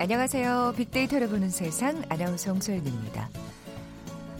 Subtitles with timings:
[0.00, 0.72] 안녕하세요.
[0.78, 3.28] 빅데이터를 보는 세상 아나운서 홍소연입니다.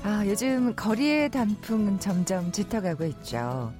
[0.02, 3.70] 아, 요즘 거리의 단풍은 점점 짙어가고 있죠.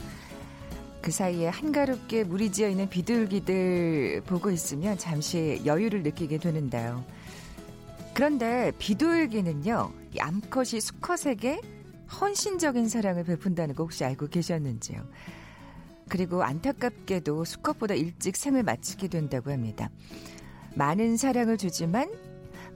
[1.01, 7.03] 그 사이에 한가롭게 물이 지어 있는 비둘기들 보고 있으면 잠시 여유를 느끼게 되는데요.
[8.13, 11.63] 그런데 비둘기는요, 암컷이 수컷에게
[12.21, 15.03] 헌신적인 사랑을 베푼다는 거 혹시 알고 계셨는지요?
[16.11, 19.89] 그리고 안타깝게도 수컷보다 일찍 생을 마치게 된다고 합니다.
[20.75, 22.11] 많은 사랑을 주지만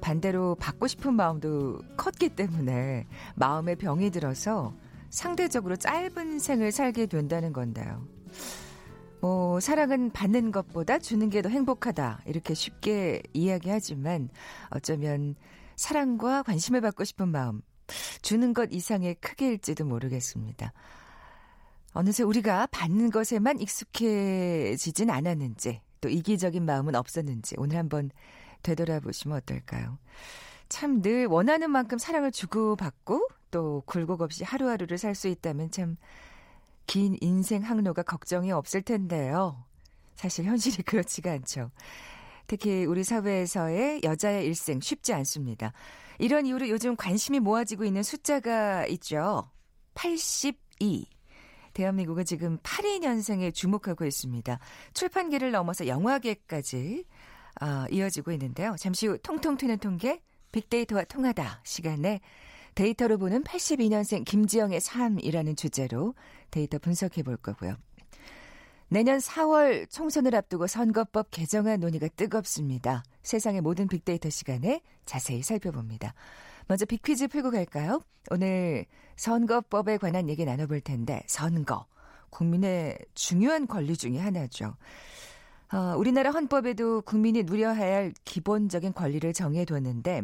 [0.00, 4.74] 반대로 받고 싶은 마음도 컸기 때문에 마음에 병이 들어서
[5.10, 8.06] 상대적으로 짧은 생을 살게 된다는 건데요.
[9.20, 12.22] 뭐, 사랑은 받는 것보다 주는 게 더 행복하다.
[12.26, 14.28] 이렇게 쉽게 이야기하지만
[14.70, 15.34] 어쩌면
[15.76, 17.62] 사랑과 관심을 받고 싶은 마음,
[18.20, 20.72] 주는 것 이상의 크기일지도 모르겠습니다.
[21.92, 28.10] 어느새 우리가 받는 것에만 익숙해지진 않았는지, 또 이기적인 마음은 없었는지 오늘 한번
[28.62, 29.98] 되돌아보시면 어떨까요?
[30.68, 35.96] 참 늘 원하는 만큼 사랑을 주고받고 또 굴곡 없이 하루하루를 살 수 있다면 참
[36.86, 39.64] 긴 인생 항로가 걱정이 없을 텐데요.
[40.16, 41.70] 사실 현실이 그렇지가 않죠.
[42.46, 45.72] 특히 우리 사회에서의 여자의 일생 쉽지 않습니다.
[46.18, 49.50] 이런 이유로 요즘 관심이 모아지고 있는 숫자가 있죠.
[49.94, 51.06] 82.
[51.74, 54.58] 대한민국은 지금 82년생에 주목하고 있습니다.
[54.94, 57.04] 출판계를 넘어서 영화계까지
[57.60, 58.74] 어, 이어지고 있는데요.
[58.78, 60.20] 잠시 후 통통 튀는 통계
[60.52, 62.20] 빅데이터와 통하다 시간에
[62.74, 66.14] 데이터로 보는 82년생 김지영의 삶이라는 주제로
[66.50, 67.76] 데이터 분석해 볼 거고요.
[68.88, 73.02] 내년 4월 총선을 앞두고 선거법 개정안 논의가 뜨겁습니다.
[73.22, 76.14] 세상의 모든 빅데이터 시간에 자세히 살펴봅니다.
[76.66, 78.00] 먼저 빅퀴즈 풀고 갈까요?
[78.30, 78.86] 오늘
[79.16, 81.86] 선거법에 관한 얘기 나눠볼 텐데 선거
[82.30, 84.76] 국민의 중요한 권리 중의 하나죠.
[85.72, 90.22] 어, 우리나라 헌법에도 국민이 누려야 할 기본적인 권리를 정해뒀는데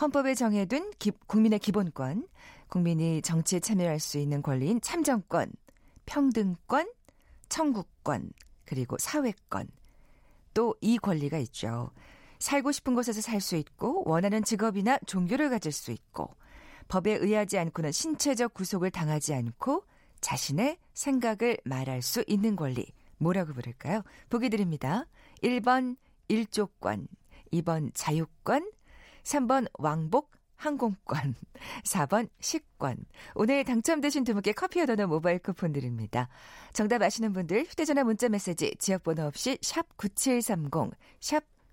[0.00, 2.26] 헌법에 정해둔 기, 국민의 기본권,
[2.68, 5.52] 국민이 정치에 참여할 수 있는 권리인 참정권,
[6.06, 6.90] 평등권,
[7.48, 8.32] 청구권,
[8.64, 9.68] 그리고 사회권.
[10.54, 11.90] 또 이 권리가 있죠.
[12.44, 16.36] 살고 싶은 곳에서 살 수 있고 원하는 직업이나 종교를 가질 수 있고
[16.88, 19.84] 법에 의하지 않고는 신체적 구속을 당하지 않고
[20.20, 22.86] 자신의 생각을 말할 수 있는 권리.
[23.18, 24.02] 뭐라고 부를까요?
[24.28, 25.06] 보기 드립니다.
[25.42, 25.96] 1번
[26.28, 27.08] 일조권,
[27.52, 28.70] 2번 자유권,
[29.22, 31.34] 3번 왕복 항공권,
[31.84, 33.04] 4번 식권.
[33.34, 36.28] 오늘 당첨되신 두 분께 커피 얻어놓은 모바일 쿠폰 드립니다.
[36.74, 41.53] 정답 아시는 분들 휴대전화 문자 메시지 지역번호 없이 샵 9730, 샵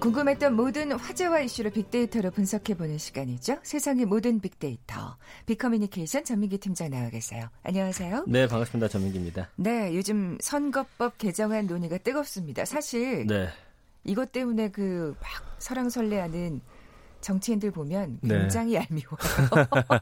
[0.00, 3.58] 궁금했던 모든 화제와 이슈를 빅데이터로 분석해보는 시간이죠.
[3.62, 5.18] 세상의 모든 빅데이터.
[5.44, 7.48] 빅커뮤니케이션 전민기 팀장 나와 계세요.
[7.64, 8.24] 안녕하세요.
[8.26, 8.88] 네, 반갑습니다.
[8.88, 9.50] 전민기입니다.
[9.56, 12.64] 네, 요즘 선거법 개정안 논의가 뜨겁습니다.
[12.64, 13.48] 사실 네.
[14.04, 15.28] 이것 때문에 그 막
[15.58, 16.62] 설랑설레하는
[17.20, 18.38] 정치인들 보면 네.
[18.38, 18.86] 굉장히 네.
[18.90, 19.18] 얄미워요.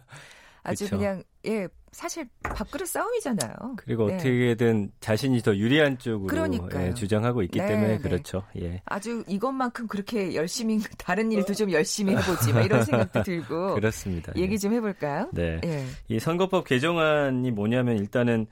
[0.62, 0.97] 아주 그쵸.
[0.97, 3.54] 그냥 예 사실 밥그릇 싸움이잖아요.
[3.76, 4.15] 그리고 네.
[4.15, 7.99] 어떻게든 자신이 더 유리한 쪽으로 예, 주장하고 있기 네, 때문에 네.
[7.99, 8.43] 그렇죠.
[8.60, 8.82] 예.
[8.84, 14.32] 아주 이것만큼 그렇게 열심히 다른 일도 좀 열심히 해보지 막 이런 생각도 들고 그렇습니다.
[14.37, 14.59] 얘기 예.
[14.59, 15.31] 좀 해볼까요?
[15.32, 15.60] 네.
[15.65, 15.84] 예.
[16.09, 18.47] 이 선거법 개정안이 뭐냐면 일단은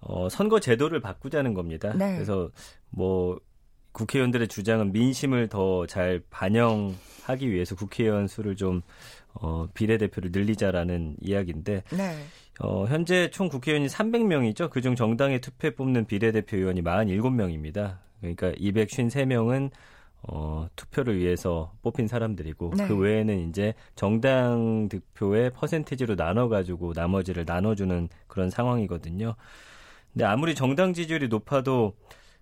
[0.00, 1.92] 어, 선거 제도를 바꾸자는 겁니다.
[1.94, 2.14] 네.
[2.14, 2.50] 그래서
[2.88, 3.38] 뭐
[3.92, 8.82] 국회의원들의 주장은 민심을 더 잘 반영하기 위해서 국회의원 수를 좀
[9.34, 12.16] 어, 비례대표를 늘리자라는 이야기인데 네.
[12.62, 14.70] 어, 현재 총 국회의원이 300명이죠.
[14.70, 17.98] 그중 정당의 투표에 뽑는 비례대표 의원이 47명입니다.
[18.20, 19.70] 그러니까 253명은
[20.22, 22.86] 어, 투표를 위해서 뽑힌 사람들이고 네.
[22.86, 29.34] 그 외에는 이제 정당 득표의 퍼센티지로 나눠 가지고 나머지를 나눠 주는 그런 상황이거든요.
[30.12, 31.94] 근데 아무리 정당 지지율이 높아도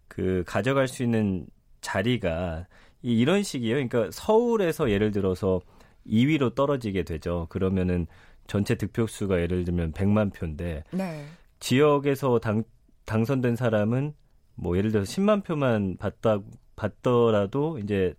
[0.09, 1.47] 그 가져갈 수 있는
[1.81, 2.67] 자리가
[3.03, 3.75] 이 이런 식이에요.
[3.75, 5.61] 그러니까 서울에서 예를 들어서
[6.09, 7.47] 2위로 떨어지게 되죠.
[7.51, 8.09] 그러면은
[8.49, 11.25] 전체 득표수가 예를 들면 100만 표인데 네.
[11.61, 12.65] 지역에서 당
[13.05, 14.15] 당선된 사람은
[14.57, 16.41] 뭐 예를 들어서 10만 표만 받다
[16.75, 18.15] 받더라도 이제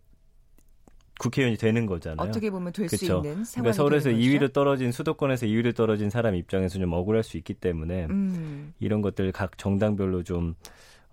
[1.19, 2.29] 국회의원이 되는 거잖아요.
[2.29, 6.93] 어떻게 보면 될 수 있는 그러니까 서울에서 2위로 떨어진 수도권에서 2위로 떨어진 사람 입장에서 좀
[6.93, 8.73] 억울할 수 있기 때문에 음.
[8.79, 10.55] 이런 것들 각 정당별로 좀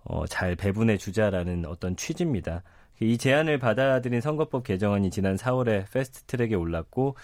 [0.03, 2.63] 어, 잘 배분해 주자라는 어떤 취지입니다.
[3.01, 7.15] 이 제안을 받아들인 선거법 개정안이 지난 4월에 패스트트랙에 올랐고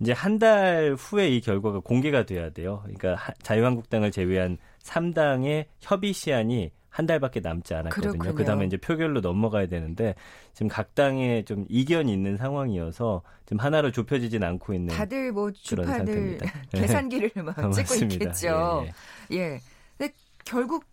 [0.00, 2.80] 이제 한 달 후에 이 결과가 공개가 돼야 돼요.
[2.84, 8.34] 그러니까 자유한국당을 제외한 3당의 협의 시한이 한 달밖에 남지 않았거든요.
[8.34, 10.14] 그 다음에 이제 표결로 넘어가야 되는데
[10.52, 16.38] 지금 각 당에 좀 이견이 있는 상황이어서 지금 하나로 좁혀지진 않고 있는 다들 뭐 주판을
[16.72, 18.84] 계산기를 막 찍고 있겠죠.
[18.84, 19.36] 예.
[19.36, 19.38] 예.
[19.38, 19.60] 예.
[19.96, 20.12] 근데
[20.44, 20.84] 결국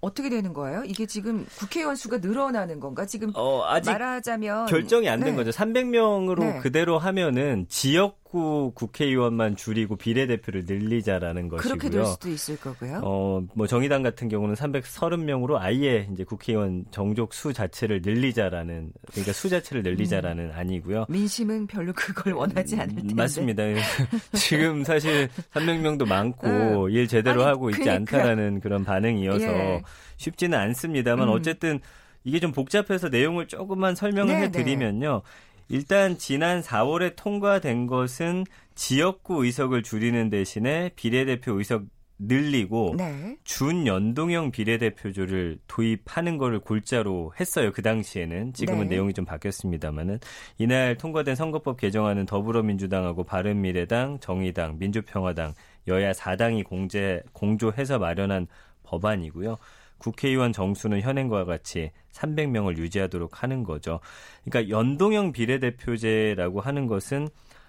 [0.00, 0.82] 어떻게 되는 거예요?
[0.84, 3.06] 이게 지금 국회의원 수가 늘어나는 건가?
[3.06, 5.36] 지금 어, 아직 말하자면 결정이 안된 네.
[5.36, 5.50] 거죠.
[5.50, 6.58] 300명으로 네.
[6.60, 11.78] 그대로 하면은 지역 구 국회의원만 줄이고 비례대표를 늘리자라는 것이고요.
[11.78, 13.00] 그렇게 될 수도 있을 거고요.
[13.02, 19.48] 어, 뭐 정의당 같은 경우는 330명으로 아예 이제 국회의원 정족 수 자체를 늘리자라는 그러니까 수
[19.48, 20.52] 자체를 늘리자라는 음.
[20.54, 21.06] 아니고요.
[21.08, 23.14] 민심은 별로 그걸 원하지 않을 텐데.
[23.14, 23.62] 맞습니다.
[24.36, 26.90] 지금 사실 300명도 많고 음.
[26.90, 28.18] 일 제대로 아니, 하고 있지 그러니까.
[28.18, 29.82] 않다라는 그런 반응이어서 예.
[30.18, 31.32] 쉽지는 않습니다만 음.
[31.32, 31.80] 어쨌든
[32.24, 35.22] 이게 좀 복잡해서 내용을 조금만 설명을 네, 해드리면요.
[35.68, 38.44] 일단 지난 4월에 통과된 것은
[38.74, 41.84] 지역구 의석을 줄이는 대신에 비례대표 의석
[42.18, 43.36] 늘리고 네.
[43.44, 47.70] 준연동형 비례대표조를 도입하는 거를 골자로 했어요.
[47.72, 48.96] 그 당시에는 지금은 네.
[48.96, 50.18] 내용이 좀 바뀌었습니다만은
[50.58, 55.54] 이날 통과된 선거법 개정안은 더불어민주당하고 바른미래당, 정의당, 민주평화당
[55.86, 58.48] 여야 4당이 공제 공조해서 마련한
[58.82, 59.56] 법안이고요.
[59.98, 64.00] 국회의원 정수는 현행과 같이 300명을 유지하도록 하는 거죠.
[64.44, 67.28] 그러니까 연동형 비례대표제라고 하는 것은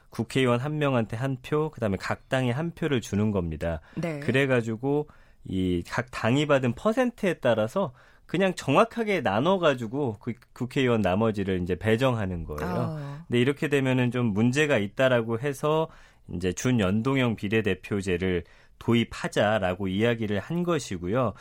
[0.10, 3.82] 국회의원 한 명한테 한 표, 그다음에 각 당에 한 표를 주는 겁니다.
[3.96, 4.20] 네.
[4.20, 5.08] 그래가지고
[5.46, 7.94] 이 각 당이 받은 퍼센트에 따라서
[8.26, 12.72] 그냥 정확하게 나눠가지고 그 국회의원 나머지를 이제 배정하는 거예요.
[12.72, 13.18] 어.
[13.28, 15.88] 근데 이렇게 되면은 좀 문제가 있다라고 해서
[16.34, 18.44] 이제 준연동형 비례대표제를
[18.78, 21.34] 도입하자라고 이야기를 한 것이고요.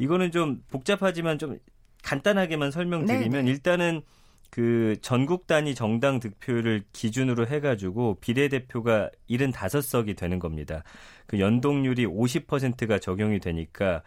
[0.00, 1.58] 이거는 좀 복잡하지만 좀
[2.02, 3.50] 간단하게만 설명드리면 네네.
[3.50, 4.00] 일단은
[4.48, 10.82] 그 전국 단위 정당 득표를 기준으로 해가지고 비례대표가 75석이 되는 겁니다.
[11.26, 14.02] 그 연동률이 50%가 적용이 되니까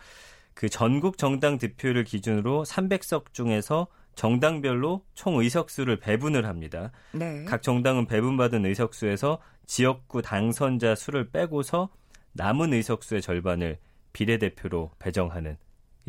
[0.55, 6.91] 그 전국 정당 득표를 기준으로 300석 중에서 정당별로 총 의석수를 배분을 합니다.
[7.11, 7.45] 네.
[7.45, 11.89] 각 정당은 배분받은 의석수에서 지역구 당선자 수를 빼고서
[12.33, 13.77] 남은 의석수의 절반을
[14.11, 15.57] 비례대표로 배정하는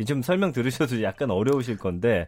[0.06, 2.26] 좀 설명 들으셔도 약간 어려우실 건데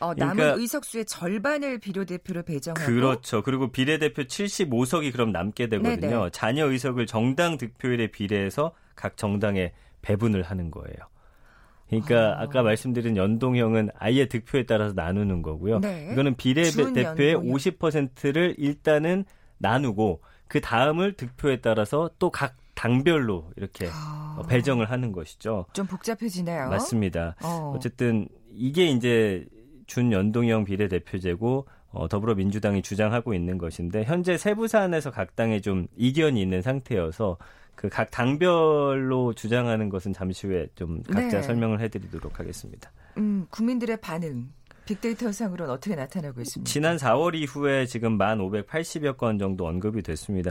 [0.00, 3.42] 어, 남은 그러니까, 의석수의 절반을 비례대표로 배정하고 그렇죠.
[3.42, 6.10] 그리고 비례대표 75석이 그럼 남게 되거든요.
[6.10, 6.30] 네네.
[6.32, 10.96] 자녀 의석을 정당 득표율에 비례해서 각 정당에 배분을 하는 거예요.
[11.88, 12.46] 그러니까 아.
[12.46, 15.80] 까 말씀드린 연동형은 아예 득표에 따라서 나누는 거고요.
[15.80, 16.08] 네.
[16.12, 19.24] 이거는 비례대표의 50%를 일단은
[19.58, 24.42] 나누고 그 다음을 득표에 따라서 또 각 당별로 이렇게 아...
[24.48, 25.66] 배정을 하는 것이죠.
[25.74, 26.70] 좀 복잡해지네요.
[26.70, 27.36] 맞습니다.
[27.42, 27.78] 어.
[27.82, 29.46] 쨌든 이게 이제
[29.86, 36.62] 준연동형 비례대표제고 어, 더불어민주당이 주장하고 있는 것인데 현재 세부 사안에서 각 당에 좀 이견이 있는
[36.62, 37.36] 상태여서
[37.74, 41.42] 그 각 당별로 주장하는 것은 잠시 후에 좀 각자 네.
[41.42, 42.92] 설명을 해드리도록 하겠습니다.
[43.16, 44.50] 음, 국민들의 반응
[44.84, 46.68] 빅데이터상으로는 어떻게 나타나고 있습니까?
[46.70, 50.50] 지난 4월 이후에 지금 1,580여 건 정도 언급이 됐습니다.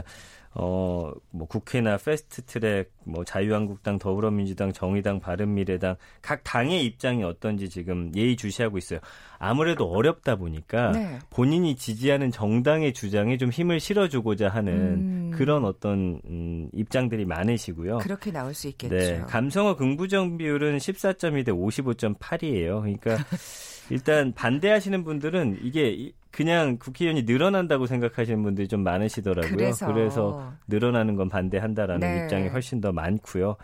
[0.52, 8.76] 어, 뭐 국회나 패스트트랙, 뭐 자유한국당, 더불어민주당, 정의당, 바른미래당 각 당의 입장이 어떤지 지금 예의주시하고
[8.76, 8.98] 있어요.
[9.38, 11.18] 아무래도 어렵다 보니까 네.
[11.30, 15.30] 본인이 지지하는 정당의 주장에 좀 힘을 실어주고자 하는 음.
[15.32, 17.98] 그런 어떤 음, 입장들이 많으시고요.
[17.98, 18.94] 그렇게 나올 수 있겠죠.
[18.94, 22.80] 네, 감성어 긍부정 비율은 14.2 대 55.8이에요.
[22.80, 23.16] 그러니까
[23.90, 29.50] 일단 반대하시는 분들은 이게 그냥 국회의원이 늘어난다고 생각하시는 분들이 좀 많으시더라고요.
[29.50, 32.24] 그래서, 그래서 늘어나는 건 반대한다라는 네.
[32.24, 33.56] 입장이 훨씬 더 많고요.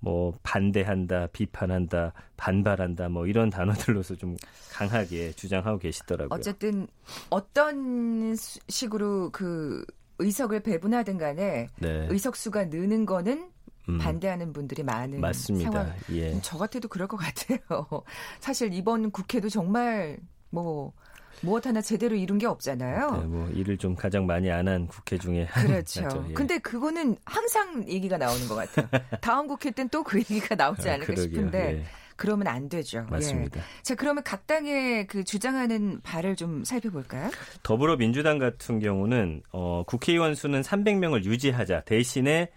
[0.00, 4.36] 뭐 반대한다, 비판한다, 반발한다, 뭐 이런 단어들로서 좀
[4.72, 6.36] 강하게 주장하고 계시더라고요.
[6.36, 6.88] 어쨌든
[7.30, 9.84] 어떤 식으로 그
[10.18, 12.06] 의석을 배분하든 간에 네.
[12.10, 13.51] 의석수가 느는 거는
[13.88, 13.98] 음.
[13.98, 15.70] 반대하는 분들이 많은 맞습니다.
[15.70, 15.94] 상황.
[16.12, 16.38] 예.
[16.42, 17.58] 저 같아도 그럴 것 같아요.
[18.40, 20.18] 사실 이번 국회도 정말
[20.50, 20.92] 뭐
[21.40, 23.10] 무엇 하나 제대로 이룬 게 없잖아요.
[23.10, 26.26] 네, 뭐 일을 좀 가장 많이 안 한 국회 중에 그렇죠.
[26.28, 26.32] 예.
[26.34, 28.88] 근데 그거는 항상 얘기가 나오는 것 같아요.
[29.20, 31.84] 다음 국회 땐 또 그 얘기가 나오지 아, 않을까 아, 싶은데 예.
[32.14, 33.04] 그러면 안 되죠.
[33.10, 33.58] 맞습니다.
[33.58, 33.64] 예.
[33.82, 37.30] 자, 그러면 각 당의 그 주장하는 바를 좀 살펴볼까요?
[37.64, 42.50] 더불어민주당 같은 경우는 어, 국회의원 수는 300명을 유지하자 대신에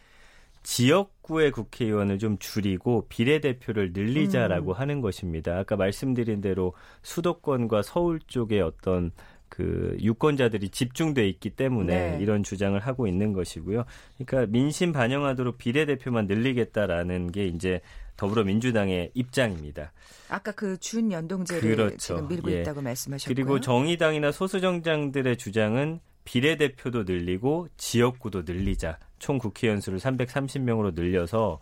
[0.61, 4.77] 지역 구의 국회의원을 좀 줄이고 비례대표를 늘리자라고 음.
[4.77, 5.57] 하는 것입니다.
[5.57, 9.09] 아까 말씀드린 대로 수도권과 서울 쪽에 어떤
[9.49, 12.19] 그 유권자들이 집중돼 있기 때문에 네.
[12.21, 13.85] 이런 주장을 하고 있는 것이고요.
[14.19, 17.81] 그러니까 민심 반영하도록 비례대표만 늘리겠다라는 게 이제
[18.17, 19.93] 더불어민주당의 입장입니다.
[20.29, 21.97] 아까 그 준연동제를 그렇죠.
[21.97, 22.61] 지금 밀고 예.
[22.61, 23.33] 있다고 말씀하셨고요.
[23.33, 28.99] 그리고 정의당이나 소수정당들의 주장은 비례대표도 늘리고 지역구도 늘리자.
[29.19, 31.59] 총 국회의원 수를 330명으로 늘려서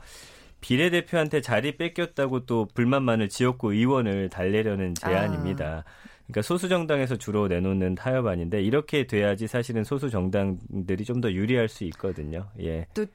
[0.62, 5.84] 비례대표한테 자리 뺏겼다고 또 불만만을 지역구 의원을 달래려는 제안입니다.
[5.86, 6.14] 아.
[6.26, 11.84] 그러니까 소수 정당에서 주로 내놓는 타협안인데 이렇게 돼야지 사실은 소수 정당들이 좀 더 유리할 수
[11.86, 12.50] 있거든요.
[12.60, 12.88] 예.
[12.94, 13.06] 또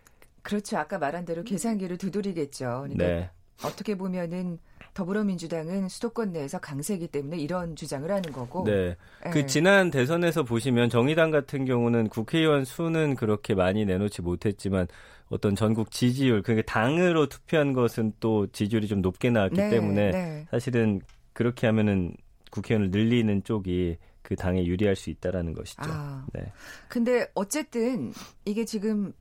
[0.42, 0.78] 그렇죠.
[0.78, 2.86] 아까 말한 대로 계산기를 두드리겠죠.
[2.86, 3.30] 그러니까 네.
[3.64, 4.58] 어떻게 보면은
[4.98, 8.64] 더불어민주당은 수도권 내에서 강세이기 때문에 이런 주장을 하는 거고.
[8.64, 8.96] 네.
[9.22, 9.30] 네.
[9.30, 14.88] 그 지난 대선에서 보시면 정의당 같은 경우는 국회의원 수는 그렇게 많이 내놓지 못했지만
[15.28, 20.46] 어떤 전국 지지율, 그러니까 당으로 투표한 것은 또 지지율이 좀 높게 나왔기 네, 때문에 네.
[20.50, 21.00] 사실은
[21.32, 22.16] 그렇게 하면은
[22.50, 25.82] 국회의원을 늘리는 쪽이 그 당에 유리할 수 있다라는 것이죠.
[25.84, 26.52] 아, 네.
[26.88, 28.12] 근데 어쨌든
[28.44, 29.12] 이게 지금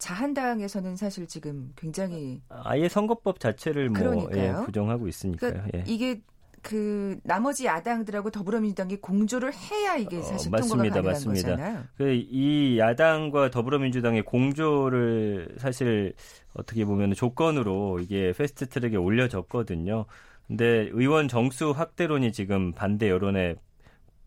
[0.00, 5.52] 자한당에서는 사실 지금 굉장히 아예 선거법 자체를 뭐 예, 부정하고 있으니까요.
[5.52, 5.84] 그러니까 예.
[5.86, 6.20] 이게
[6.62, 11.50] 그 나머지 야당들하고 더불어민주당이 공조를 해야 이게 어, 사실 어, 맞습니다, 통과가 가능한 맞습니다.
[11.50, 11.84] 거잖아요.
[11.96, 16.14] 그이 야당과 더불어민주당의 공조를 사실
[16.54, 20.06] 어떻게 보면 조건으로 이게 패스트트랙에 올려졌거든요.
[20.46, 23.54] 근데 의원 정수 확대론이 지금 반대 여론에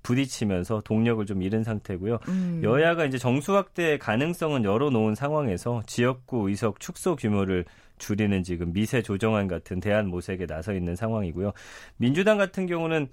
[0.03, 2.19] 부딪히면서 동력을 좀 잃은 상태고요.
[2.27, 2.61] 음.
[2.63, 7.65] 여야가 이제 정수 확대 가능성은 열어놓은 상황에서 지역구 의석 축소 규모를
[7.97, 11.53] 줄이는 지금 미세 조정안 같은 대안 모색에 나서 있는 상황이고요.
[11.97, 13.07] 민주당 같은 경우는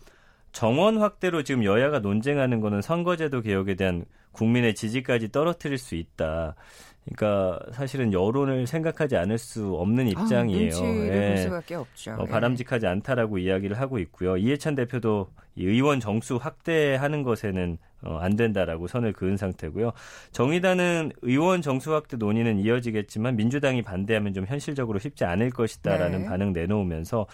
[0.53, 6.55] 정원 확대로 지금 여야가 논쟁하는 거는 선거제도 개혁에 대한 국민의 지지까지 떨어뜨릴 수 있다.
[7.15, 10.77] 그러니까 사실은 여론을 생각하지 않을 수 없는 아, 입장이에요.
[10.77, 11.37] 아, 예.
[11.39, 12.13] 수밖에 없죠.
[12.19, 14.37] 어, 바람직하지 않다라고 이야기를 하고 있고요.
[14.37, 19.93] 이해찬 대표도 의원 정수 확대하는 것에는 어, 안 된다라고 선을 그은 상태고요.
[20.33, 26.25] 정의당은 의원 정수 확대 논의는 이어지겠지만 민주당이 반대하면 좀 현실적으로 쉽지 않을 것이다라는 네.
[26.27, 27.27] 반응 내놓으면서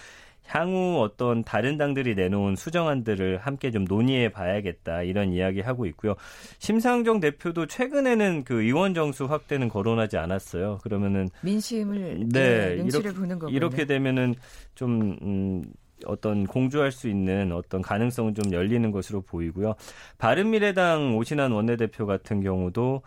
[0.46, 6.14] 향후 어떤 다른 당들이 내놓은 수정안들을 함께 좀 논의해 봐야겠다 이런 이야기 하고 있고요.
[6.58, 10.78] 심상정 대표도 최근에는 그 의원 정수 확대는 거론하지 않았어요.
[10.82, 13.56] 그러면은 민심을 네, 네 이렇게, 보는 거군요.
[13.56, 14.34] 이렇게 되면은
[14.74, 15.64] 좀 음,
[16.04, 19.74] 어떤 공조할 수 있는 어떤 가능성은 좀 열리는 것으로 보이고요.
[20.18, 23.02] 바른미래당 오신환 원내대표 같은 경우도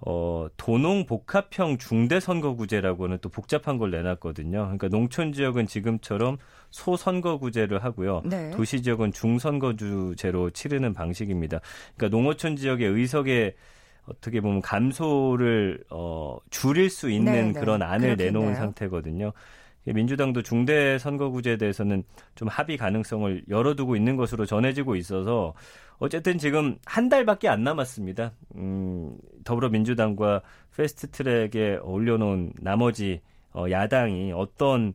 [0.00, 4.58] 어, 도농 복합형 중대 선거구제라고는 또 복잡한 걸 내놨거든요.
[4.64, 6.36] 그러니까 농촌 지역은 지금처럼
[6.70, 8.22] 소선거구제를 하고요.
[8.24, 8.50] 네.
[8.50, 11.60] 도시 지역은 중선거주제로 치르는 방식입니다.
[11.96, 13.56] 그러니까 농어촌 지역의 의석에
[14.06, 17.60] 어떻게 보면 감소를 어, 줄일 수 있는 네, 네.
[17.60, 18.16] 그런 안을.
[18.16, 19.32] 내놓은 상태거든요.
[19.92, 25.54] 민주당도 중대 선거구제에 대해서는 좀 합의 가능성을 열어두고 있는 것으로 전해지고 있어서
[25.98, 28.32] 어쨌든 지금 한 달밖에 안 남았습니다.
[28.56, 30.42] 음, 더불어민주당과
[30.76, 33.20] 패스트트랙에 올려놓은 나머지
[33.52, 34.92] 어, 야당이 어떤 어,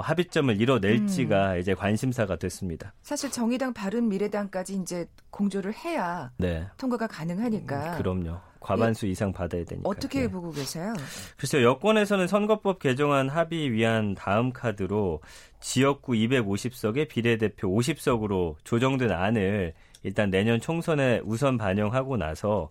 [0.00, 1.58] 합의점을 이뤄낼지가 음.
[1.58, 2.94] 이제 관심사가 됐습니다.
[3.02, 6.66] 사실 정의당 바른 미래당까지 이제 공조를 해야 네.
[6.78, 7.92] 통과가 가능하니까.
[7.92, 8.40] 음, 그럼요.
[8.60, 9.10] 과반수 예.
[9.10, 9.88] 이상 받아야 되니까.
[9.88, 10.28] 어떻게 네.
[10.28, 10.94] 보고 계세요?
[11.36, 11.66] 글쎄요.
[11.66, 15.20] 여권에서는 선거법 개정안 합의 위한 다음 카드로
[15.60, 22.70] 지역구 250석에 비례대표 50석으로 조정된 안을 일단 내년 총선에 우선 반영하고 나서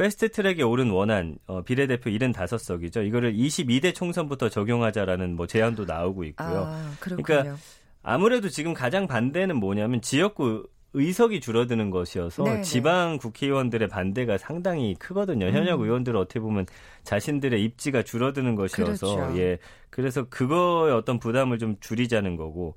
[0.00, 3.06] 패스트 트랙에 오른 원안 어, 비례대표 75석이죠.
[3.06, 6.64] 이거를 22대 총선부터 적용하자라는 뭐 제안도 나오고 있고요.
[6.68, 7.54] 아, 그러니까
[8.02, 12.56] 아무래도 지금 가장 반대는 뭐냐면 지역구 의석이 줄어드는 것이어서 네네.
[12.56, 12.62] 네.
[12.62, 15.50] 지방 국회의원들의 반대가 상당히 크거든요.
[15.50, 15.84] 현역 음.
[15.84, 16.64] 의원들은 어떻게 보면
[17.04, 19.38] 자신들의 입지가 줄어드는 것이어서 그렇죠.
[19.38, 19.58] 예.
[19.90, 22.74] 그래서 그거의 어떤 부담을 좀 줄이자는 거고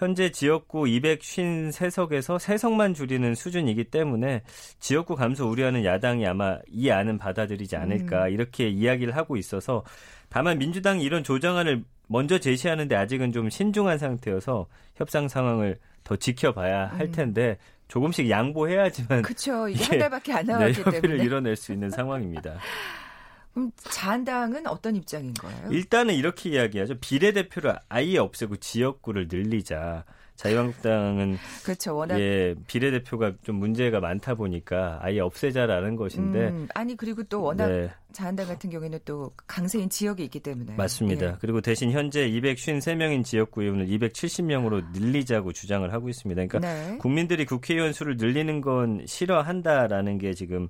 [0.00, 4.40] 현재 지역구 253석에서 3석만 줄이는 수준이기 때문에
[4.78, 8.30] 지역구 감소 우려하는 야당이 아마 이 안은 받아들이지 않을까 음.
[8.30, 9.84] 이렇게 이야기를 하고 있어서
[10.30, 17.02] 다만 민주당이 이런 조정안을 먼저 제시하는데 아직은 좀 신중한 상태여서 협상 상황을 더 지켜봐야 할
[17.02, 17.12] 음.
[17.12, 19.68] 텐데 조금씩 양보해야지만 그렇죠.
[19.68, 22.54] 이게 한 달밖에 안 남았기 네, 협의를 때문에 이뤄낼 수 있는 상황입니다.
[23.52, 25.70] 그럼 자한당은 어떤 입장인 거예요?
[25.70, 26.98] 일단은 이렇게 이야기하죠.
[27.00, 30.04] 비례대표를 아예 없애고 지역구를 늘리자.
[30.40, 31.94] 자유한국당은 그렇죠.
[31.94, 37.68] 워낙 예, 비례대표가 좀 문제가 많다 보니까 아예 없애자라는 것인데 음, 아니 그리고 또 워낙
[37.68, 37.90] 네.
[38.12, 41.26] 자한당 같은 경우에는 또 강세인 지역이 있기 때문에 맞습니다.
[41.26, 41.36] 예.
[41.42, 46.46] 그리고 대신 현재 253명인 지역구 의원을 270명으로 늘리자고 주장을 하고 있습니다.
[46.46, 46.96] 그러니까 네.
[46.96, 50.68] 국민들이 국회의원 수를 늘리는 건 싫어한다라는 게 지금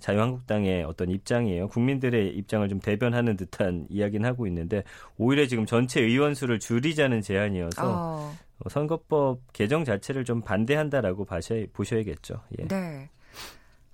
[0.00, 1.68] 자유한국당의 어떤 입장이에요.
[1.68, 4.84] 국민들의 입장을 좀 대변하는 듯한 이야기는 하고 있는데
[5.16, 8.34] 오히려 지금 전체 의원 수를 줄이자는 제안이어서 어.
[8.58, 12.42] 어 선거법 개정 자체를 좀 반대한다라고 봐셔, 보셔야겠죠.
[12.58, 12.68] 예.
[12.68, 13.10] 네.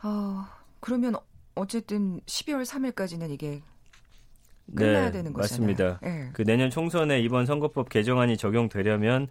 [0.03, 0.45] 어,
[0.81, 1.15] 그러면
[1.55, 3.61] 어쨌든 12월 3일까지는 이게
[4.75, 5.39] 끝나야 네, 되는 거잖아요.
[5.39, 6.01] 맞습니다.
[6.03, 6.31] 네.
[6.33, 9.29] 그 내년 총선에 이번 선거법 개정안이 적용되려면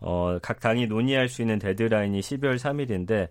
[0.00, 3.28] 어, 각 당이 논의할 수 있는 데드라인이 12월 3일인데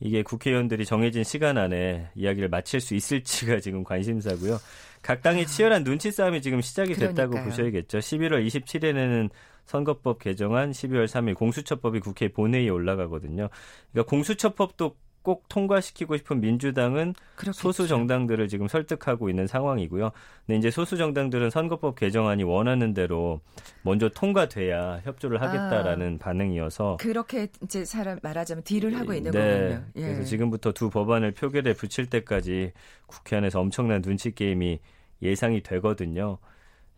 [0.00, 4.58] 이게 국회의원들이 정해진 시간 안에 이야기를 마칠 수 있을지가 지금 관심사고요.
[5.02, 5.46] 각 당의 아.
[5.46, 7.44] 치열한 눈치 싸움이 지금 시작이 됐다고 그러니까요.
[7.44, 7.98] 보셔야겠죠.
[7.98, 9.30] 11월 27일에는
[9.66, 13.48] 선거법 개정안, 12월 3일 공수처법이 국회 본회의에 올라가거든요.
[13.92, 17.58] 그러니까 공수처법도 꼭 통과시키고 싶은 민주당은 그렇겠죠.
[17.60, 20.12] 소수 정당들을 지금 설득하고 있는 상황이고요.
[20.46, 23.40] 근데 이제 소수 정당들은 선거법 개정안이 원하는 대로
[23.82, 29.84] 먼저 통과돼야 협조를 하겠다라는 아, 반응이어서 그렇게 이제 사람 말하자면 딜을 하고 있는 네, 거군요.
[29.96, 30.00] 예.
[30.02, 32.72] 그래서 지금부터 두 법안을 표결에 붙일 때까지
[33.06, 34.78] 국회 안에서 엄청난 눈치 게임이
[35.22, 36.36] 예상이 되거든요.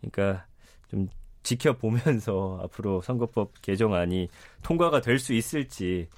[0.01, 0.47] 그러니까
[0.89, 1.09] 좀
[1.45, 4.29] 지켜보면서 앞으로 선거법 개정안이
[4.65, 6.09] 통과가 될 수 있을지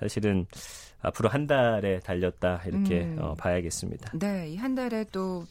[0.00, 0.46] 사실은
[1.00, 3.18] 앞으로 한 달에 달렸다 이렇게 음.
[3.20, 4.12] 어, 봐야겠습니다.
[4.18, 5.46] 네, 이 한 달에 또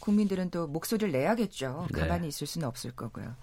[0.00, 1.88] 국민들은 또 목소리를 내야겠죠.
[1.92, 2.00] 네.
[2.00, 3.34] 가만히 있을 수는 없을 거고요.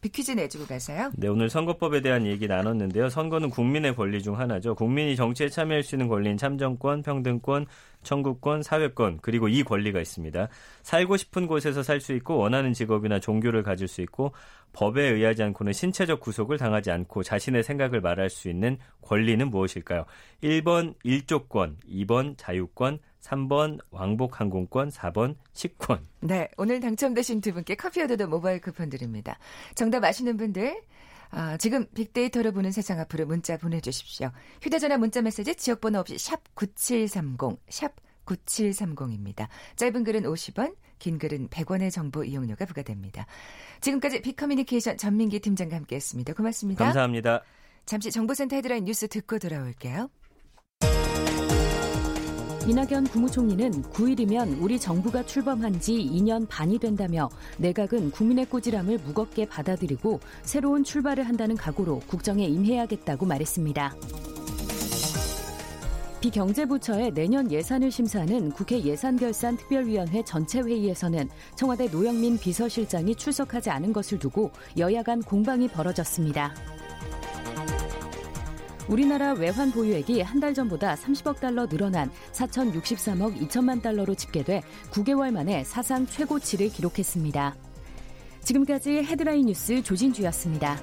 [0.00, 1.10] 비퀴즈 내주고 가세요.
[1.16, 3.08] 네, 오늘 선거법에 대한 얘기 나눴는데요.
[3.08, 4.74] 선거는 국민의 권리 중 하나죠.
[4.74, 7.66] 국민이 정치에 참여할 수 있는 권리인 참정권, 평등권,
[8.02, 10.48] 청구권, 사회권, 그리고 이 권리가 있습니다.
[10.82, 14.32] 살고 싶은 곳에서 살 수 있고 원하는 직업이나 종교를 가질 수 있고
[14.72, 20.06] 법에 의하지 않고는 신체적 구속을 당하지 않고 자신의 생각을 말할 수 있는 권리는 무엇일까요?
[20.42, 26.06] 1번 일조권, 2번 자유권, 3번 왕복 항공권, 4번 식권.
[26.20, 29.38] 네, 오늘 당첨되신 두 분께 커피 얻어도 모바일 쿠폰 드립니다.
[29.74, 30.80] 정답 아시는 분들
[31.32, 34.30] 아, 지금 빅데이터를 보는 세상 앞으로 문자 보내주십시오.
[34.62, 37.94] 휴대전화 문자 메시지 지역번호 없이 샵 9730, 샵
[38.26, 39.48] 9730입니다.
[39.76, 43.26] 짧은 글은 50원, 긴 글은 100원의 정보 이용료가 부과됩니다.
[43.80, 46.34] 지금까지 빅커뮤니케이션 전민기 팀장과 함께했습니다.
[46.34, 46.84] 고맙습니다.
[46.84, 47.42] 감사합니다.
[47.86, 50.10] 잠시 정보센터 헤드라인 뉴스 듣고 돌아올게요.
[52.66, 60.20] 이낙연 국무총리는 9일이면 우리 정부가 출범한 지 2년 반이 된다며 내각은 국민의 꼬지람을 무겁게 받아들이고
[60.42, 63.94] 새로운 출발을 한다는 각오로 국정에 임해야겠다고 말했습니다.
[66.20, 74.50] 비경제부처의 내년 예산을 심사하는 국회 예산결산특별위원회 전체 회의에서는 청와대 노영민 비서실장이 출석하지 않은 것을 두고
[74.76, 76.54] 여야 간 공방이 벌어졌습니다.
[78.88, 85.64] 우리나라 외환 보유액이 한 달 전보다 30억 달러 늘어난 4,063억 2천만 달러로 집계돼 9개월 만에
[85.64, 87.54] 사상 최고치를 기록했습니다.
[88.42, 90.78] 지금까지 헤드라인 뉴스 조진주였습니다.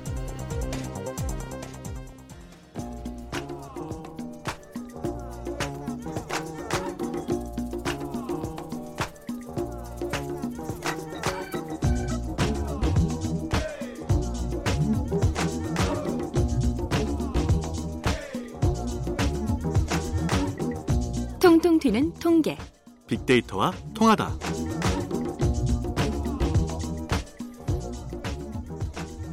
[23.27, 24.37] 빅데이터와 통하다.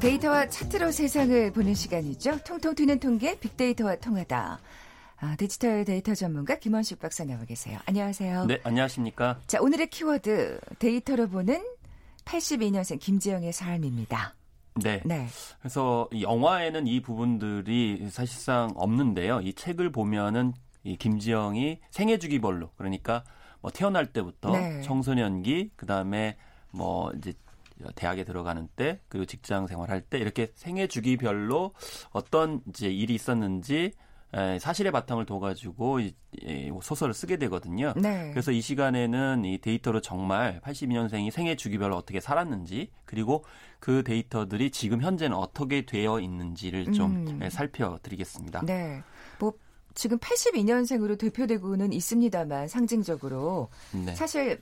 [0.01, 2.41] 데이터와 차트로 세상을 보는 시간이죠.
[2.45, 4.61] 통통 튀는 통계 빅데이터와 통하다.
[5.21, 7.79] 아, 디지털 데이터 전문가 김원식 박사 나와 계세요.
[7.87, 8.47] 안녕하세요.
[8.47, 9.41] 네, 안녕하십니까.
[9.47, 11.65] 자, 오늘의 키워드 데이터로 보는
[12.25, 14.35] 82년생 김지영의 삶입니다.
[14.83, 15.01] 네.
[15.05, 15.29] 네.
[15.61, 19.41] 그래서 영화에는 이 부분들이 사실상 없는데요.
[19.41, 20.53] 이 책을 보면은
[20.83, 23.25] 이 김지영이 생애 주기별로 그러니까
[23.65, 24.83] 뭐 태어날 때부터 네.
[24.83, 26.37] 청소년기 그다음에
[26.71, 27.33] 뭐 이제
[27.95, 31.73] 대학에 들어가는 때 그리고 직장 생활할 때 이렇게 생애 주기별로
[32.11, 33.93] 어떤 이제 일이 있었는지
[34.61, 36.01] 사실의 바탕을 둬가지고
[36.83, 37.95] 소설을 쓰게 되거든요.
[37.97, 38.33] 네.
[38.33, 43.47] 그래서 이 시간에는 이 데이터로 정말 82년생이 생애 주기별로 어떻게 살았는지 그리고
[43.81, 47.49] 그 데이터들이 지금 현재는 어떻게 되어 있는지를 좀 음.
[47.49, 48.61] 살펴드리겠습니다.
[48.67, 49.03] 네.
[49.95, 54.15] 뭐 지금 82년생으로 대표되고는 있습니다만 상징적으로 네.
[54.15, 54.61] 사실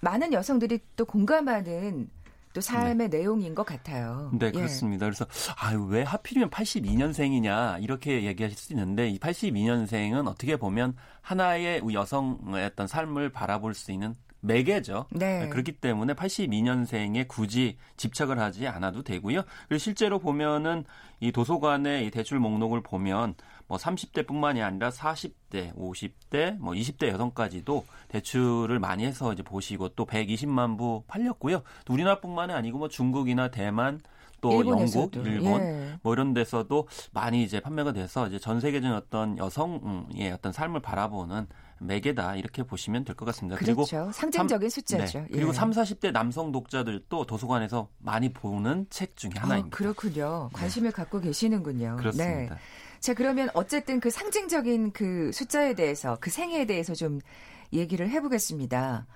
[0.00, 2.08] 많은 여성들이 또 공감하는
[2.52, 3.18] 또 삶의 네.
[3.18, 4.30] 내용인 것 같아요.
[4.38, 4.50] 네, 예.
[4.50, 5.06] 그렇습니다.
[5.06, 5.26] 그래서
[5.58, 12.86] 아유 왜 하필이면 82년생이냐 이렇게 얘기하실 수 있는데 이 82년생은 어떻게 보면 하나의 여성의 어떤
[12.86, 14.14] 삶을 바라볼 수 있는
[14.46, 15.06] 매개죠.
[15.10, 15.48] 네.
[15.48, 19.42] 그렇기 때문에 82년생에 굳이 집착을 하지 않아도 되고요.
[19.68, 20.84] 그리고 실제로 보면은
[21.20, 23.34] 이 도서관의 이 대출 목록을 보면
[23.68, 30.78] 뭐 30대뿐만이 아니라 40대, 50대, 뭐 20대 여성까지도 대출을 많이 해서 이제 보시고 또 120만
[30.78, 31.62] 부 팔렸고요.
[31.84, 34.00] 또 우리나라뿐만이 아니고 뭐 중국이나 대만
[34.40, 35.98] 또 영국, 일본 예.
[36.02, 41.46] 뭐 이런 데서도 많이 이제 판매가 돼서 이제 전 세계적인 어떤 여성의 어떤 삶을 바라보는
[41.78, 43.56] 매개다 이렇게 보시면 될 것 같습니다.
[43.56, 43.86] 그렇죠.
[43.86, 45.18] 그리고 상징적인 3, 숫자죠.
[45.20, 45.26] 네.
[45.30, 45.52] 그리고 예.
[45.52, 49.74] 3, 40대 남성 독자들도 도서관에서 많이 보는 책 중에 하나입니다.
[49.74, 50.50] 어, 그렇군요.
[50.52, 50.94] 관심을 네.
[50.94, 51.96] 갖고 계시는군요.
[51.98, 52.54] 그렇습니다.
[52.54, 52.60] 네.
[53.00, 57.20] 자, 그러면 어쨌든 그 상징적인 그 숫자에 대해서 그 생애에 대해서 좀
[57.72, 59.06] 얘기를 해 보겠습니다.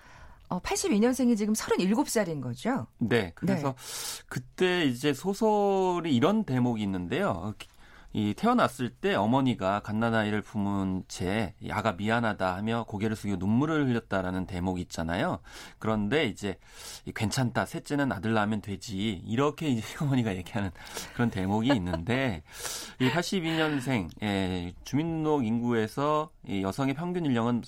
[0.51, 2.89] 어, 82년생이 지금 37살인 거죠?
[2.99, 3.33] 네.
[3.37, 4.25] 그래서 네.
[4.29, 7.55] 그때 이제 소설이 이런 대목이 있는데요.
[8.12, 14.83] 이 태어났을 때 어머니가 갓난아이를 품은 채 야가 미안하다 하며 고개를 숙이고 눈물을 흘렸다라는 대목이
[14.83, 15.38] 있잖아요.
[15.79, 16.59] 그런데 이제
[17.14, 20.70] 괜찮다 셋째는 아들 낳으면 되지 이렇게 이제 어머니가 얘기하는
[21.14, 22.42] 그런 대목이 있는데
[22.99, 27.62] 이 82년생 예, 주민등록 인구에서 이 여성의 평균 연령은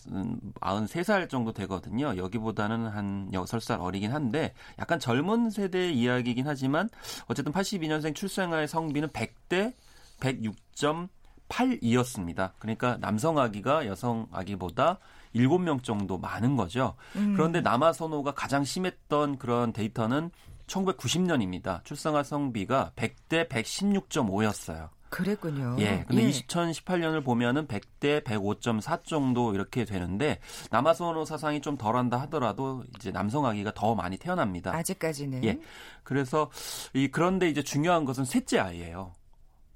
[0.60, 2.16] 93살 정도 되거든요.
[2.16, 6.88] 여기보다는 한 6살 어리긴 한데 약간 젊은 세대의 이야기이긴 하지만
[7.28, 9.74] 어쨌든 82년생 출생아의 성비는 100대
[10.22, 12.52] 106.82였습니다.
[12.58, 14.98] 그러니까 남성 아기가 여성 아기보다
[15.34, 16.94] 7명 정도 많은 거죠.
[17.16, 17.34] 음.
[17.34, 20.30] 그런데 남아 선호가 가장 심했던 그런 데이터는
[20.66, 21.84] 1990년입니다.
[21.84, 24.88] 출생아 성비가 100대 116.5였어요.
[25.12, 25.76] 그랬군요.
[25.78, 26.04] 예.
[26.08, 26.30] 근데 예.
[26.30, 33.72] 2018년을 보면은 100대 105.4 정도 이렇게 되는데 남아선호 사상이 좀 덜한다 하더라도 이제 남성 아기가
[33.74, 34.74] 더 많이 태어납니다.
[34.74, 35.44] 아직까지는.
[35.44, 35.60] 예.
[36.02, 36.50] 그래서
[36.94, 39.12] 이 그런데 이제 중요한 것은 셋째 아이예요.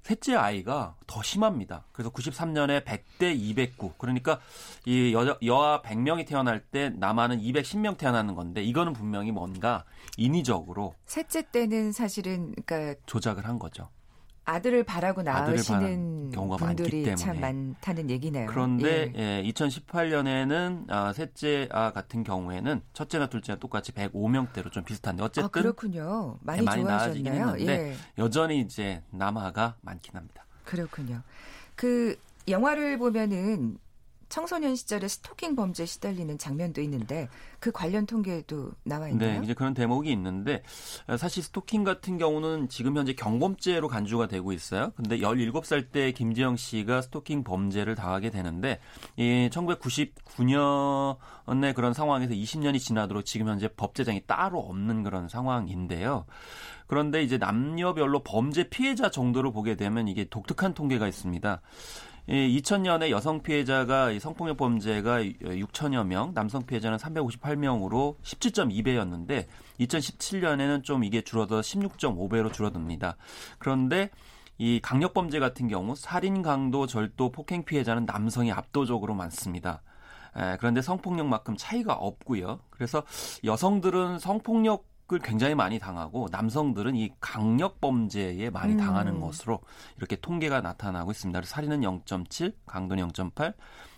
[0.07, 1.83] 셋째 아이가 더 심합니다.
[1.91, 3.95] 그래서 93년에 100대 209.
[3.97, 4.39] 그러니까
[4.85, 9.83] 이 여, 여아 100명이 태어날 때 남아는 210명 태어나는 건데 이거는 분명히 뭔가
[10.15, 13.89] 인위적으로 셋째 때는 사실은 그러니까 조작을 한 거죠.
[14.47, 18.47] 아들을 바라고 낳으시는 경우가 분들이 많기 때문에 참 많다는 얘기네요.
[18.47, 19.43] 그런데 예.
[19.43, 25.47] 예 2018년에는 아, 셋째 아 같은 경우에는 첫째나 둘째나 똑같이 105명대로 좀 비슷한데 어쨌든 아,
[25.49, 26.37] 그렇군요.
[26.41, 27.95] 많이, 예, 많이 나아지긴 했는데 예.
[28.17, 30.45] 여전히 이제 남아가 많긴 합니다.
[30.63, 31.21] 그렇군요.
[31.75, 32.15] 그
[32.47, 33.77] 영화를 보면은
[34.29, 39.39] 청소년 시절에 스토킹 범죄에 시달리는 장면도 있는데 그 관련 통계도 나와 있나요?
[39.39, 40.63] 네, 이제 그런 대목이 있는데
[41.17, 44.91] 사실 스토킹 같은 경우는 지금 현재 경범죄로 간주가 되고 있어요.
[44.95, 48.79] 근데 17살 때 김지영 씨가 스토킹 범죄를 당하게 되는데
[49.15, 56.25] 이 1999년의 그런 상황에서 20년이 지나도록 지금 현재 법 제정이 따로 없는 그런 상황인데요.
[56.85, 61.61] 그런데 이제 남녀별로 범죄 피해자 정도로 보게 되면 이게 독특한 통계가 있습니다.
[62.27, 69.47] 2000년에 여성 피해자가 성폭력 범죄가 6천여 명, 남성 피해자는 358명으로 17.2배였는데
[69.79, 73.15] 2017년에는 좀 이게 줄어들어 16.5배로 줄어듭니다.
[73.59, 74.09] 그런데
[74.57, 79.81] 이 강력 범죄 같은 경우 살인, 강도, 절도, 폭행 피해자는 남성이 압도적으로 많습니다.
[80.35, 82.59] 에, 그런데 성폭력만큼 차이가 없고요.
[82.71, 83.03] 그래서
[83.43, 88.77] 여성들은 성폭력 을 굉장히 많이 당하고 남성들은 이 강력 범죄에 많이 음.
[88.77, 89.61] 당하는 것으로
[89.95, 91.43] 이렇게 통계가 나타나고 있습니다.
[91.43, 93.53] 살인은 0.7, 강도는 0.8,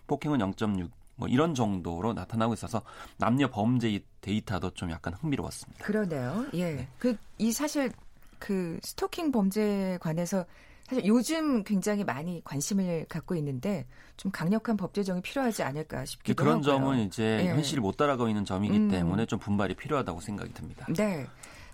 [0.06, 0.92] 폭행은 0.6.
[1.16, 2.84] 뭐 이런 정도로 나타나고 있어서
[3.18, 5.84] 남녀 범죄 데이터도 좀 약간 흥미로웠습니다.
[5.84, 6.46] 그러네요.
[6.54, 6.76] 예.
[6.76, 6.88] 네.
[7.00, 7.92] 그이 사실
[8.38, 10.46] 그 스토킹 범죄에 관해서
[10.90, 13.86] 사실 요즘 굉장히 많이 관심을 갖고 있는데
[14.18, 16.64] 좀 강력한 법 제정이 필요하지 않을까 싶기도 그런 하고요.
[16.64, 17.50] 점은 이제 예.
[17.50, 18.90] 현실을 못 따라가고 있는 점이기 음.
[18.90, 20.88] 때문에 좀 분발이 필요하다고 생각이 듭니다.
[20.90, 21.28] 네.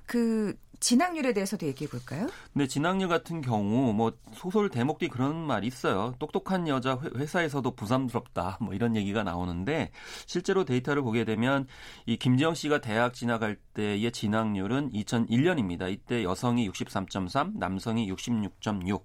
[0.06, 2.30] 그 진학률에 대해서도 얘기해 볼까요?
[2.54, 6.16] 네, 진학률 같은 경우 뭐 소설 대목도 그런 말이 있어요.
[6.20, 8.58] 똑똑한 여자 회사에서도 부담스럽다.
[8.62, 9.92] 뭐 이런 얘기가 나오는데
[10.26, 11.68] 실제로 데이터를 보게 되면
[12.06, 15.92] 이 김지영 씨가 대학 진학할 때의 진학률은 2001년입니다.
[15.92, 19.04] 이때 여성이 63.3, 남성이 66.6.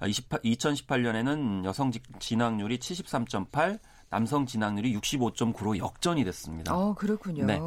[0.00, 3.78] 2018년에는 여성 진학률이 73.8,
[4.10, 6.76] 남성 진학률이 65.9로 역전이 됐습니다.
[6.76, 7.44] 어, 그렇군요.
[7.44, 7.60] 네.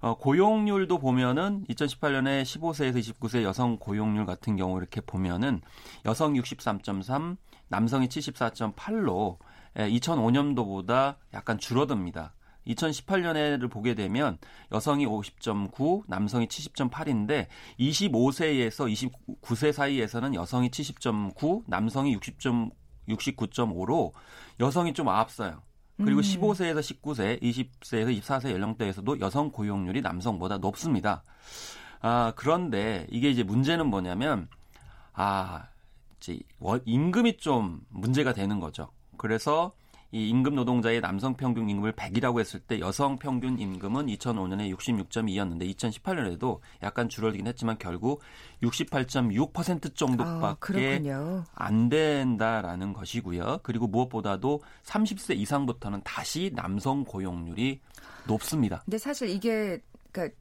[0.00, 5.60] 어, 고용률도 보면은 2018년에 15세에서 29세 여성 고용률 같은 경우 이렇게 보면은
[6.06, 7.36] 여성 63.3,
[7.68, 9.38] 남성이 74.8로
[9.74, 12.34] 2005년도보다 약간 줄어듭니다.
[12.68, 14.38] 2018년에를 보게 되면
[14.70, 17.48] 여성이 50.9, 남성이 70.8인데
[17.80, 19.10] 25세에서
[19.42, 22.70] 29세 사이에서는 여성이 70.9, 남성이 60.
[23.08, 24.12] 69.5로
[24.60, 25.62] 여성이 좀 앞서요.
[26.04, 26.22] 그리고 음.
[26.22, 31.22] 15세에서 19세, 20세에서 24세 연령대에서도 여성 고용률이 남성보다 높습니다.
[32.00, 34.48] 아, 그런데 이게 이제 문제는 뭐냐면,
[35.12, 35.68] 아,
[36.18, 36.38] 이제
[36.84, 38.90] 임금이 좀 문제가 되는 거죠.
[39.16, 39.72] 그래서
[40.12, 46.58] 이 임금 노동자의 남성 평균 임금을 100이라고 했을 때 여성 평균 임금은 2005년에 66.2였는데 2018년에도
[46.82, 48.20] 약간 줄어들긴 했지만 결국
[48.62, 53.60] 68.6% 정도밖에 아, 안 된다라는 것이고요.
[53.62, 57.80] 그리고 무엇보다도 30세 이상부터는 다시 남성 고용률이
[58.26, 58.82] 높습니다.
[58.84, 59.80] 근데 사실 이게
[60.12, 60.36] 그러니까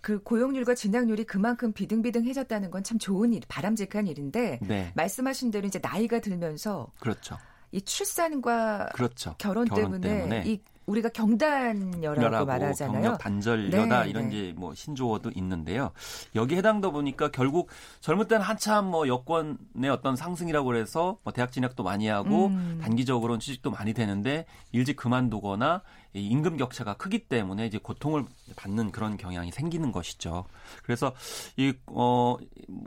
[0.00, 4.92] 그 고용률과 진학률이 그만큼 비등비등해졌다는 건 참 좋은 일, 바람직한 일인데 네.
[4.94, 7.36] 말씀하신 대로 이제 나이가 들면서 그렇죠.
[7.72, 9.34] 이 출산과 그렇죠.
[9.38, 12.92] 결혼, 결혼 때문에, 때문에, 이 우리가 경단녀라고 말하잖아요.
[13.02, 14.36] 경력 단절녀다 네, 이런 네.
[14.36, 15.92] 이제 뭐 신조어도 있는데요.
[16.34, 17.68] 여기 해당다 보니까 결국
[18.00, 22.78] 젊을 때는 한참 뭐 여권의 어떤 상승이라고 그래서 뭐 대학 진학도 많이 하고 음.
[22.82, 25.82] 단기적으로는 취직도 많이 되는데 일찍 그만두거나
[26.14, 28.24] 임금 격차가 크기 때문에 이제 고통을
[28.56, 30.46] 받는 그런 경향이 생기는 것이죠.
[30.82, 31.12] 그래서
[31.56, 32.36] 이 어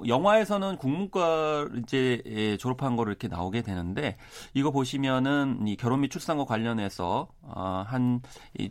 [0.05, 4.17] 영화에서는 국문과 이제 예, 졸업한 거로 이렇게 나오게 되는데
[4.53, 8.21] 이거 보시면은 이 결혼 및 출산과 관련해서 어한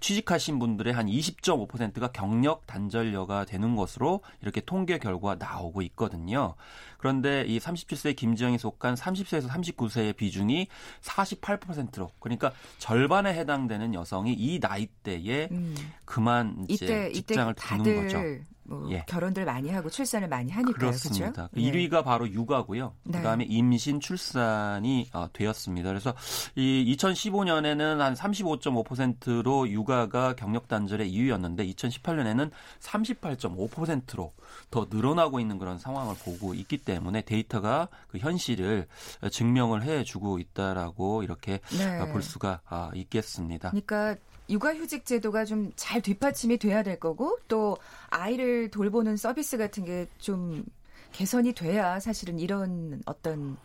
[0.01, 6.55] 취직하신 분들의 한 20.5%가 경력 단절녀가 되는 것으로 이렇게 통계 결과 나오고 있거든요.
[7.01, 10.69] 그런데 이 37세 김지영이 속한 30세에서 39세의 비중이
[11.01, 15.75] 48%로 그러니까 절반에 해당되는 여성이 이 나이대에 음.
[16.05, 18.19] 그만 이제 이때, 직장을 이때 두는 거죠.
[18.71, 19.05] 뭐 예.
[19.09, 20.75] 결혼들 많이 하고 출산을 많이 하니까요.
[20.75, 21.49] 그렇습니다.
[21.49, 21.57] 그렇죠?
[21.57, 22.95] 1위가 바로 육아고요.
[23.03, 23.19] 네.
[23.19, 25.89] 그다음에 임신 출산이 어, 되었습니다.
[25.89, 26.15] 그래서
[26.55, 34.33] 이 2015년에는 한 35.5%로 육아가 경력 단절의 이유였는데 2018년에는 38.5%로
[34.71, 36.90] 더 늘어나고 있는 그런 상황을 보고 있기 때문에
[37.25, 38.87] 데이터가 그 현실을
[39.31, 42.13] 증명을 해주고 있다라고 이렇게 네.
[42.13, 43.71] 볼 수가 아, 있겠습니다.
[43.71, 44.17] 그러니까
[44.49, 47.77] 육아휴직 제도가 좀 잘 뒷받침이 돼야 될 거고 또
[48.11, 50.65] 아이를 돌보는 서비스 같은 게좀
[51.13, 53.57] 개선이 돼야 사실은 이런 어떤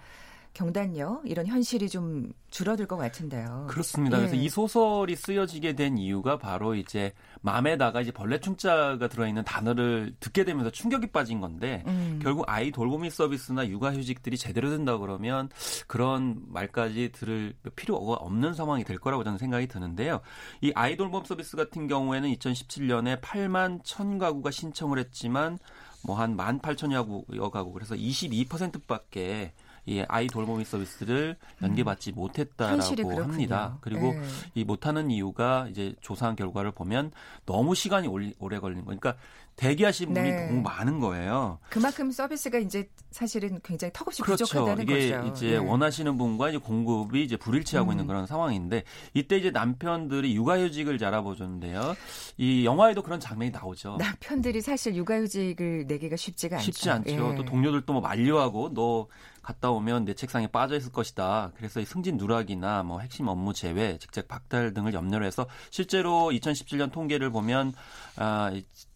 [0.56, 3.68] 경단녀 이런 현실이 좀 줄어들 것 같은데요.
[3.70, 4.18] 그렇습니다.
[4.18, 4.22] 예.
[4.22, 10.46] 그래서 이 소설이 쓰여지게 된 이유가 바로 이제 맘에다가 이제 벌레 충자가 들어있는 단어를 듣게
[10.46, 12.20] 되면서 충격이 빠진 건데 음.
[12.24, 15.50] 결국 아이 돌보미 서비스나 육아휴직들이 제대로 된다 그러면
[15.88, 20.22] 그런 말까지 들을 필요가 없는 상황이 될 거라고 저는 생각이 드는데요.
[20.62, 25.60] 이 아이 돌봄 서비스 같은 경우에는 2017년에 8만 1천 가구가 신청을 했지만
[26.06, 29.54] 뭐 한 18,000여 가구 그래서 22%밖에
[29.86, 32.16] 이 아이 돌보미 서비스를 연계받지 음.
[32.16, 33.78] 못했다라고 합니다.
[33.82, 34.22] 그리고 네.
[34.56, 37.12] 이 못하는 이유가 이제 조사한 결과를 보면
[37.46, 38.08] 너무 시간이
[38.40, 39.16] 오래 걸린 거니까
[39.56, 40.48] 대기하신 분이 네.
[40.48, 41.60] 너무 많은 거예요.
[41.70, 44.44] 그만큼 서비스가 이제 사실은 굉장히 턱없이 그렇죠.
[44.44, 45.28] 부족하다는 이게 거죠.
[45.30, 45.58] 이제 네.
[45.58, 47.94] 원하시는 분과 이제 공급이 이제 불일치하고 음.
[47.94, 51.96] 있는 그런 상황인데 이때 이제 남편들이 육아휴직을 알아보셨는데요.
[52.38, 53.96] 이 영화에도 그런 장면이 나오죠.
[53.98, 56.66] 남편들이 사실 육아휴직을 내기가 쉽지가 않죠.
[56.66, 57.32] 쉽지 않죠.
[57.32, 57.36] 예.
[57.36, 59.08] 또 동료들도 뭐 만류하고 너
[59.46, 61.52] 갔다 오면 내 책상에 빠져 있을 것이다.
[61.56, 66.92] 그래서 이 승진 누락이나 뭐 핵심 업무 제외, 직책 박탈 등을 염려로 해서 실제로 2017년
[66.92, 67.74] 통계를 보면
[68.16, 68.52] 아,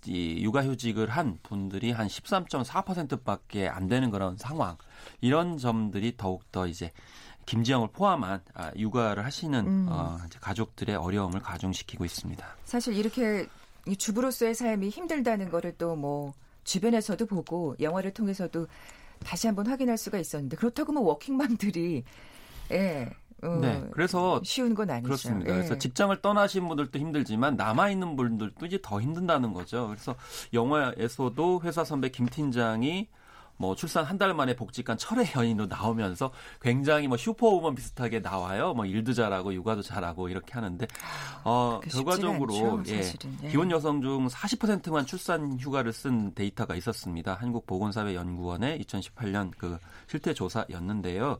[0.05, 4.75] 이 육아휴직을 한 분들이 한 13.4%밖에 안 되는 그런 상황.
[5.21, 6.91] 이런 점들이 더욱 더 이제
[7.45, 9.88] 김지영을 포함한 아, 육아를 하시는 음.
[9.88, 12.43] 어, 가족들의 어려움을 가중시키고 있습니다.
[12.65, 13.45] 사실 이렇게
[13.99, 16.33] 주부로서의 삶이 힘들다는 거를 또 뭐
[16.69, 18.67] 주변에서도 보고 영화를 통해서도
[19.23, 22.03] 다시 한번 확인할 수가 있었는데 그렇다고 뭐 워킹맘들이
[22.71, 23.10] 예.
[23.41, 25.05] 어, 네, 그래서 쉬운 건 아니죠.
[25.05, 25.51] 그렇습니다.
[25.51, 25.55] 예.
[25.55, 29.88] 그래서 직장을 떠나신 분들도 힘들지만 남아 있는 분들도 이제 더 힘든다는 거죠.
[29.88, 30.15] 그래서
[30.53, 33.08] 영화에서도 회사 선배 김 팀장이
[33.60, 38.74] 뭐 출산 한 달 만에 복직한 철의 연인으로 나오면서 굉장히 뭐 슈퍼우먼 비슷하게 나와요.
[38.74, 40.88] 뭐 일도 잘하고 육아도 잘하고 이렇게 하는데
[41.43, 43.50] 어 결과적으로 않죠, 예, 예.
[43.50, 47.34] 기혼 여성 중 40%만 출산 휴가를 쓴 데이터가 있었습니다.
[47.34, 51.39] 한국 보건사회 연구원의 2018년 그 실태 조사였는데요.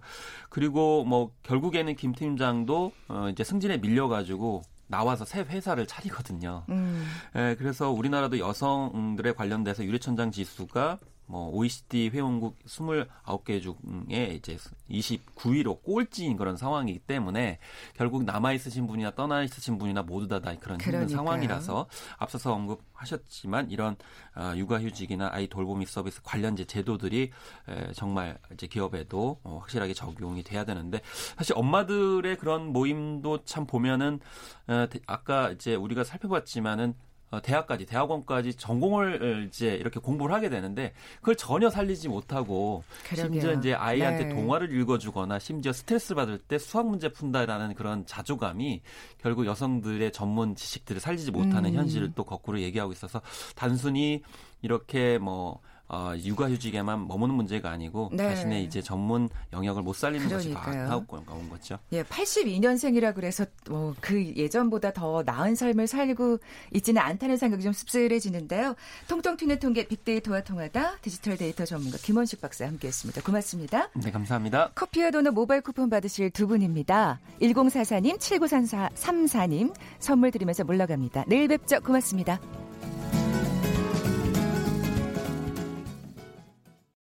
[0.50, 6.64] 그리고 뭐 결국에는 김 팀장도 어 이제 승진에 밀려 가지고 나와서 새 회사를 차리거든요.
[6.70, 7.06] 음.
[7.36, 14.58] 예, 그래서 우리나라도 여성들에 관련돼서 유리천장 지수가 뭐 OECD 회원국 29개 중에 이제
[14.90, 17.60] 29위로 꼴찌인 그런 상황이기 때문에
[17.96, 21.16] 결국 남아 있으신 분이나 떠나 있으신 분이나 모두 다, 다 그런 힘든 그러니까요.
[21.16, 21.88] 상황이라서
[22.18, 23.96] 앞서서 언급하셨지만 이런
[24.36, 27.30] 어, 육아휴직이나 아이 돌보미 서비스 관련제 제도들이
[27.68, 31.00] 에, 정말 이제 기업에도 어, 확실하게 적용이 돼야 되는데
[31.38, 34.20] 사실 엄마들의 그런 모임도 참 보면은
[34.68, 37.09] 어, 아까 이제 우리가 살펴봤지만은 어,
[37.44, 43.26] 대학까지 대학원까지 전공을 이제 이렇게 공부를 하게 되는데 그걸 전혀 살리지 못하고 그러게요.
[43.26, 44.34] 심지어 이제 아이한테 네.
[44.34, 48.82] 동화를 읽어주거나 심지어 스트레스 받을 때 수학 문제 푼다라는 그런 자조감이
[49.22, 51.76] 결국 여성들의 전문 지식들을 살리지 못하는 음.
[51.76, 53.22] 현실을 또 거꾸로 얘기하고 있어서
[53.56, 54.24] 단순히
[54.62, 58.30] 이렇게 뭐 어, 육아휴직에만 머무는 문제가 아니고 네.
[58.30, 60.64] 자신의 이제 전문 영역을 못 살리는 그러니까요.
[60.64, 61.78] 것이 나오고 온 거죠.
[61.92, 66.38] 예, 82년생이라 그래서 뭐 그 예전보다 더 나은 삶을 살고
[66.74, 68.76] 있지는 않다는 생각이 좀 씁쓸해지는데요.
[69.08, 73.22] 통통 튀는 통계 빅데이터와 통하다 디지털 데이터 전문가 김원식 박사 함께했습니다.
[73.22, 73.90] 고맙습니다.
[73.96, 74.72] 네, 감사합니다.
[74.76, 77.20] 커피와 도넛 모바일 쿠폰 받으실 두 분입니다.
[77.42, 81.26] 1044님, 7934님 선물 드리면서 물러갑니다.
[81.28, 81.80] 내일 뵙죠.
[81.82, 82.40] 고맙습니다.